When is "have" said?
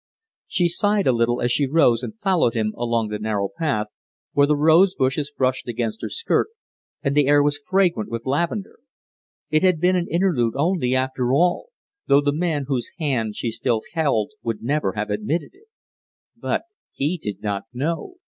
14.93-15.11